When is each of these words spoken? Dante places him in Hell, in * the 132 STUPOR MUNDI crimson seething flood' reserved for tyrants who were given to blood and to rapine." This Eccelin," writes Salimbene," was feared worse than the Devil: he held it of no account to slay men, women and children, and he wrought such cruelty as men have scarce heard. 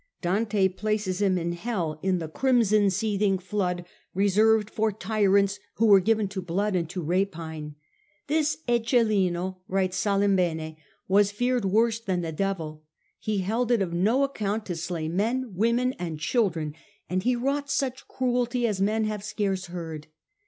Dante 0.23 0.67
places 0.67 1.21
him 1.21 1.37
in 1.37 1.51
Hell, 1.51 1.99
in 2.01 2.17
* 2.17 2.17
the 2.17 2.25
132 2.25 2.29
STUPOR 2.33 2.47
MUNDI 2.47 2.57
crimson 2.57 2.89
seething 2.89 3.37
flood' 3.37 3.85
reserved 4.15 4.71
for 4.71 4.91
tyrants 4.91 5.59
who 5.75 5.85
were 5.85 5.99
given 5.99 6.27
to 6.29 6.41
blood 6.41 6.75
and 6.75 6.89
to 6.89 7.03
rapine." 7.03 7.75
This 8.27 8.57
Eccelin," 8.67 9.57
writes 9.67 9.97
Salimbene," 9.97 10.77
was 11.07 11.29
feared 11.31 11.65
worse 11.65 11.99
than 11.99 12.21
the 12.21 12.31
Devil: 12.31 12.81
he 13.19 13.41
held 13.41 13.71
it 13.71 13.83
of 13.83 13.93
no 13.93 14.23
account 14.23 14.65
to 14.65 14.75
slay 14.75 15.07
men, 15.07 15.53
women 15.53 15.93
and 15.99 16.19
children, 16.19 16.73
and 17.07 17.21
he 17.21 17.35
wrought 17.35 17.69
such 17.69 18.07
cruelty 18.07 18.65
as 18.65 18.81
men 18.81 19.03
have 19.03 19.23
scarce 19.23 19.67
heard. 19.67 20.07